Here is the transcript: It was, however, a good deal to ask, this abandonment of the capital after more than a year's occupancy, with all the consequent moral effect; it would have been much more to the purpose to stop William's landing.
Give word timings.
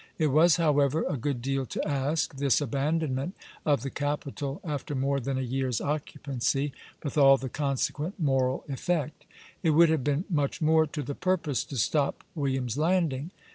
It 0.17 0.29
was, 0.33 0.55
however, 0.55 1.05
a 1.07 1.15
good 1.15 1.43
deal 1.43 1.67
to 1.67 1.87
ask, 1.87 2.35
this 2.37 2.59
abandonment 2.59 3.35
of 3.67 3.83
the 3.83 3.91
capital 3.91 4.59
after 4.63 4.95
more 4.95 5.19
than 5.19 5.37
a 5.37 5.43
year's 5.43 5.79
occupancy, 5.79 6.73
with 7.03 7.19
all 7.19 7.37
the 7.37 7.49
consequent 7.49 8.19
moral 8.19 8.63
effect; 8.67 9.25
it 9.61 9.69
would 9.69 9.89
have 9.89 10.03
been 10.03 10.25
much 10.27 10.59
more 10.59 10.87
to 10.87 11.03
the 11.03 11.13
purpose 11.13 11.63
to 11.65 11.77
stop 11.77 12.23
William's 12.33 12.79
landing. 12.79 13.29